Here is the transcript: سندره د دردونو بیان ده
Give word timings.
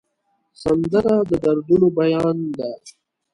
سندره 0.61 1.15
د 1.29 1.31
دردونو 1.43 1.87
بیان 1.99 2.37
ده 2.57 2.69